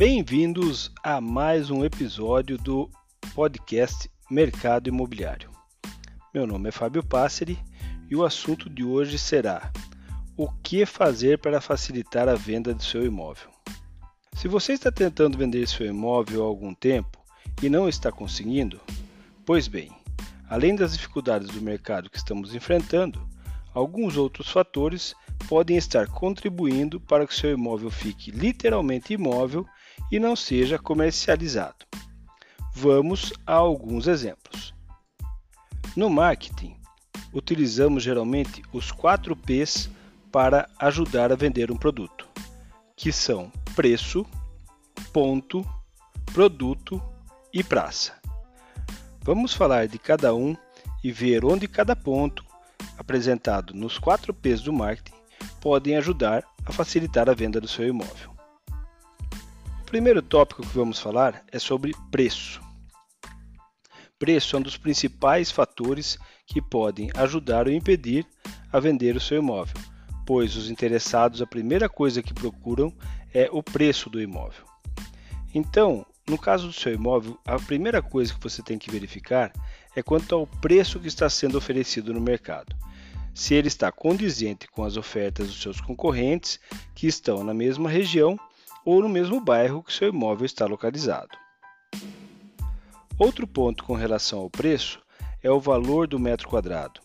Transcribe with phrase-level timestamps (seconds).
[0.00, 2.88] Bem-vindos a mais um episódio do
[3.34, 5.50] podcast Mercado Imobiliário.
[6.32, 7.58] Meu nome é Fábio Passeri
[8.08, 9.70] e o assunto de hoje será
[10.38, 13.50] o que fazer para facilitar a venda do seu imóvel.
[14.32, 17.22] Se você está tentando vender seu imóvel há algum tempo
[17.62, 18.80] e não está conseguindo,
[19.44, 19.90] pois bem,
[20.48, 23.20] além das dificuldades do mercado que estamos enfrentando,
[23.74, 25.14] alguns outros fatores
[25.46, 29.66] podem estar contribuindo para que seu imóvel fique literalmente imóvel
[30.10, 31.86] e não seja comercializado.
[32.74, 34.74] Vamos a alguns exemplos.
[35.96, 36.76] No marketing,
[37.32, 39.90] utilizamos geralmente os 4 P's
[40.30, 42.28] para ajudar a vender um produto,
[42.96, 44.24] que são preço,
[45.12, 45.66] ponto,
[46.32, 47.02] produto
[47.52, 48.14] e praça.
[49.22, 50.56] Vamos falar de cada um
[51.02, 52.44] e ver onde cada ponto,
[52.96, 55.18] apresentado nos 4 P's do marketing,
[55.60, 58.39] podem ajudar a facilitar a venda do seu imóvel.
[59.90, 62.60] O primeiro tópico que vamos falar é sobre preço.
[64.20, 68.24] Preço é um dos principais fatores que podem ajudar ou impedir
[68.72, 69.74] a vender o seu imóvel,
[70.24, 72.96] pois os interessados a primeira coisa que procuram
[73.34, 74.64] é o preço do imóvel.
[75.52, 79.52] Então, no caso do seu imóvel, a primeira coisa que você tem que verificar
[79.96, 82.76] é quanto ao preço que está sendo oferecido no mercado
[83.34, 86.60] se ele está condizente com as ofertas dos seus concorrentes
[86.94, 88.38] que estão na mesma região
[88.84, 91.36] ou no mesmo bairro que seu imóvel está localizado.
[93.18, 95.00] Outro ponto com relação ao preço
[95.42, 97.00] é o valor do metro quadrado.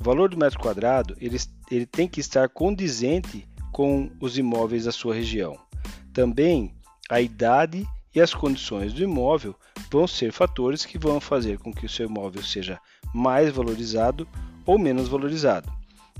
[0.00, 1.38] O valor do metro quadrado ele,
[1.70, 5.58] ele tem que estar condizente com os imóveis da sua região.
[6.12, 6.74] Também
[7.08, 9.54] a idade e as condições do imóvel
[9.90, 12.80] vão ser fatores que vão fazer com que o seu imóvel seja
[13.14, 14.26] mais valorizado
[14.66, 15.72] ou menos valorizado.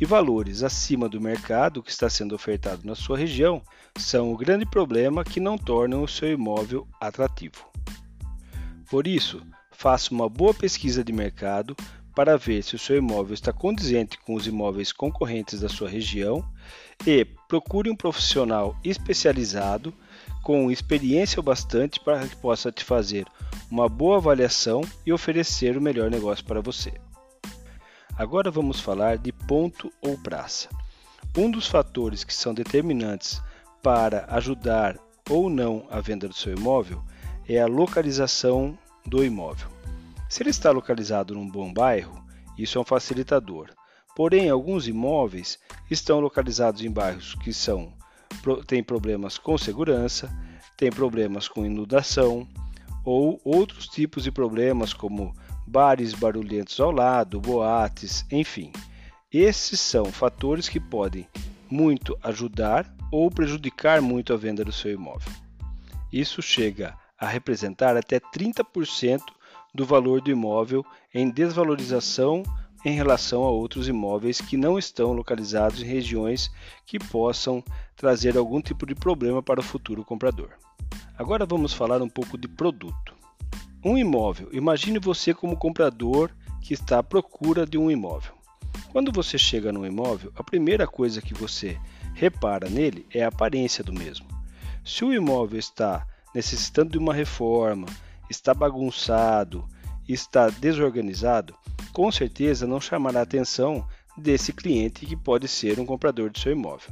[0.00, 3.62] E valores acima do mercado que está sendo ofertado na sua região
[3.96, 7.70] são o grande problema que não tornam o seu imóvel atrativo.
[8.90, 11.76] Por isso, faça uma boa pesquisa de mercado
[12.14, 16.44] para ver se o seu imóvel está condizente com os imóveis concorrentes da sua região
[17.06, 19.92] e procure um profissional especializado
[20.42, 23.26] com experiência o bastante para que possa te fazer
[23.70, 26.92] uma boa avaliação e oferecer o melhor negócio para você.
[28.16, 30.68] Agora vamos falar de ponto ou praça.
[31.36, 33.42] Um dos fatores que são determinantes
[33.82, 34.96] para ajudar
[35.28, 37.02] ou não a venda do seu imóvel
[37.48, 39.68] é a localização do imóvel.
[40.28, 42.24] Se ele está localizado num bom bairro,
[42.56, 43.70] isso é um facilitador.
[44.14, 45.58] Porém, alguns imóveis
[45.90, 47.92] estão localizados em bairros que são
[48.68, 50.30] têm problemas com segurança,
[50.76, 52.46] têm problemas com inundação
[53.04, 55.34] ou outros tipos de problemas como
[55.66, 58.72] bares barulhentos ao lado, boates, enfim.
[59.32, 61.26] Esses são fatores que podem
[61.70, 65.32] muito ajudar ou prejudicar muito a venda do seu imóvel.
[66.12, 69.20] Isso chega a representar até 30%
[69.74, 72.42] do valor do imóvel em desvalorização
[72.84, 76.50] em relação a outros imóveis que não estão localizados em regiões
[76.84, 77.64] que possam
[77.96, 80.50] trazer algum tipo de problema para o futuro comprador.
[81.16, 83.13] Agora vamos falar um pouco de produto.
[83.84, 84.48] Um imóvel.
[84.50, 86.30] Imagine você como comprador
[86.62, 88.32] que está à procura de um imóvel.
[88.90, 91.78] Quando você chega no imóvel, a primeira coisa que você
[92.14, 94.26] repara nele é a aparência do mesmo.
[94.82, 97.86] Se o imóvel está necessitando de uma reforma,
[98.30, 99.68] está bagunçado,
[100.08, 101.54] está desorganizado,
[101.92, 106.52] com certeza não chamará a atenção desse cliente que pode ser um comprador de seu
[106.52, 106.90] imóvel.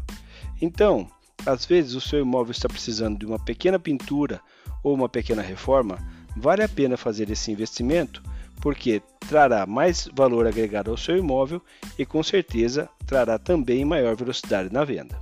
[0.60, 1.08] Então,
[1.46, 4.40] às vezes o seu imóvel está precisando de uma pequena pintura
[4.82, 5.98] ou uma pequena reforma,
[6.36, 8.22] vale a pena fazer esse investimento
[8.60, 11.60] porque trará mais valor agregado ao seu imóvel
[11.98, 15.20] e com certeza trará também maior velocidade na venda.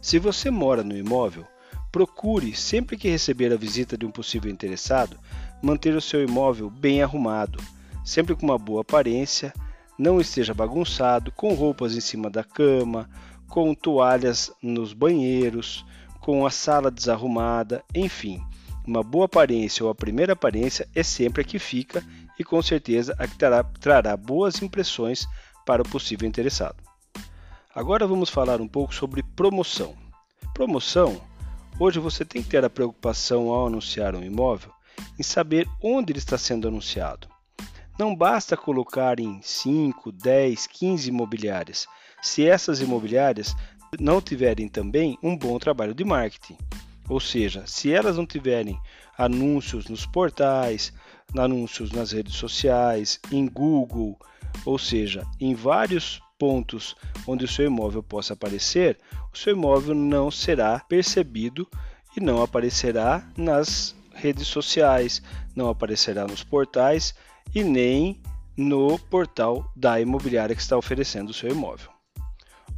[0.00, 1.44] Se você mora no imóvel,
[1.92, 5.18] procure sempre que receber a visita de um possível interessado
[5.62, 7.62] manter o seu imóvel bem arrumado,
[8.04, 9.52] sempre com uma boa aparência,
[9.98, 13.08] não esteja bagunçado, com roupas em cima da cama,
[13.46, 15.84] com toalhas nos banheiros,
[16.20, 18.42] com a sala desarrumada, enfim
[18.86, 22.04] uma boa aparência ou a primeira aparência é sempre a que fica
[22.38, 25.26] e com certeza a que trará, trará boas impressões
[25.64, 26.76] para o possível interessado.
[27.74, 29.96] Agora vamos falar um pouco sobre promoção.
[30.52, 31.20] Promoção,
[31.78, 34.70] hoje você tem que ter a preocupação ao anunciar um imóvel
[35.18, 37.28] em saber onde ele está sendo anunciado.
[37.98, 41.86] Não basta colocar em 5, 10, 15 imobiliárias,
[42.20, 43.54] se essas imobiliárias
[44.00, 46.58] não tiverem também um bom trabalho de marketing.
[47.08, 48.78] Ou seja, se elas não tiverem
[49.16, 50.92] anúncios nos portais,
[51.36, 54.18] anúncios nas redes sociais, em Google,
[54.64, 56.94] ou seja, em vários pontos
[57.26, 58.98] onde o seu imóvel possa aparecer,
[59.32, 61.68] o seu imóvel não será percebido
[62.16, 65.22] e não aparecerá nas redes sociais,
[65.54, 67.14] não aparecerá nos portais
[67.54, 68.20] e nem
[68.56, 71.90] no portal da imobiliária que está oferecendo o seu imóvel.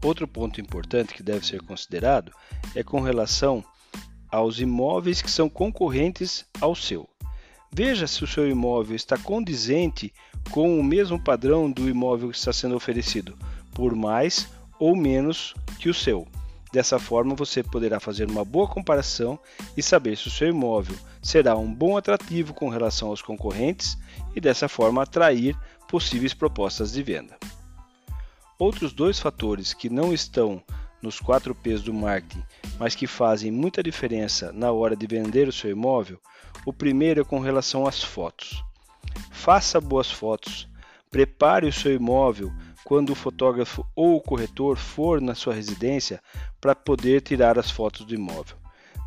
[0.03, 2.33] Outro ponto importante que deve ser considerado
[2.75, 3.65] é com relação
[4.31, 7.09] aos imóveis que são concorrentes ao seu.
[7.73, 10.13] Veja se o seu imóvel está condizente
[10.51, 13.37] com o mesmo padrão do imóvel que está sendo oferecido,
[13.75, 16.27] por mais ou menos que o seu.
[16.73, 19.39] Dessa forma, você poderá fazer uma boa comparação
[19.77, 23.97] e saber se o seu imóvel será um bom atrativo com relação aos concorrentes
[24.35, 25.57] e dessa forma atrair
[25.89, 27.39] possíveis propostas de venda.
[28.59, 30.63] Outros dois fatores que não estão
[31.07, 32.43] nos 4 P's do marketing,
[32.81, 36.21] mas que fazem muita diferença na hora de vender o seu imóvel,
[36.67, 38.63] o primeiro é com relação às fotos.
[39.31, 40.69] Faça boas fotos,
[41.09, 42.53] prepare o seu imóvel
[42.85, 46.21] quando o fotógrafo ou o corretor for na sua residência
[46.61, 48.57] para poder tirar as fotos do imóvel.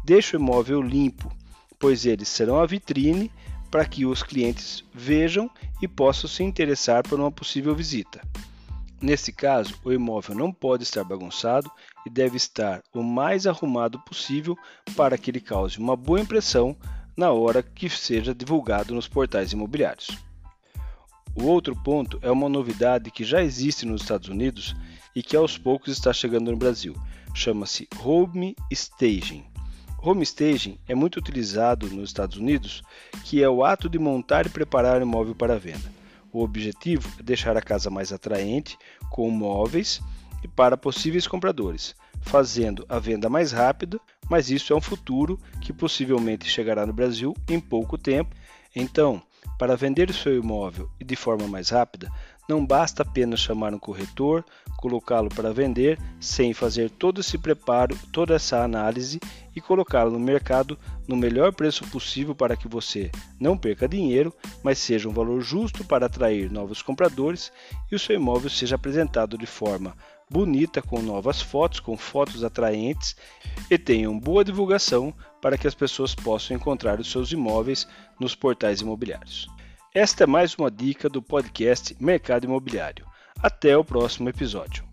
[0.06, 1.30] Deixe o imóvel limpo,
[1.78, 3.30] pois eles serão a vitrine
[3.70, 5.52] para que os clientes vejam
[5.82, 8.22] e possam se interessar por uma possível visita.
[9.02, 11.72] Nesse caso, o imóvel não pode estar bagunçado
[12.06, 14.58] e deve estar o mais arrumado possível
[14.96, 16.76] para que ele cause uma boa impressão
[17.16, 20.10] na hora que seja divulgado nos portais imobiliários.
[21.36, 24.76] O outro ponto é uma novidade que já existe nos Estados Unidos
[25.16, 26.96] e que aos poucos está chegando no Brasil.
[27.34, 29.46] Chama-se Home Staging.
[30.02, 32.82] Home staging é muito utilizado nos Estados Unidos,
[33.26, 35.92] que é o ato de montar e preparar o imóvel para venda.
[36.32, 38.78] O objetivo é deixar a casa mais atraente
[39.10, 40.02] com móveis
[40.44, 44.00] e para possíveis compradores, fazendo a venda mais rápida,
[44.30, 48.36] mas isso é um futuro que possivelmente chegará no Brasil em pouco tempo.
[48.76, 49.22] Então,
[49.58, 52.10] para vender o seu imóvel e de forma mais rápida,
[52.48, 54.44] não basta apenas chamar um corretor,
[54.78, 59.20] colocá-lo para vender, sem fazer todo esse preparo, toda essa análise
[59.56, 64.34] e colocá-lo no mercado no melhor preço possível para que você não perca dinheiro,
[64.64, 67.52] mas seja um valor justo para atrair novos compradores
[67.92, 69.96] e o seu imóvel seja apresentado de forma
[70.30, 73.16] bonita, com novas fotos, com fotos atraentes
[73.70, 77.88] e tenham boa divulgação para que as pessoas possam encontrar os seus imóveis
[78.20, 79.48] nos portais imobiliários.
[79.94, 83.08] Esta é mais uma dica do podcast Mercado Imobiliário.
[83.42, 84.89] Até o próximo episódio.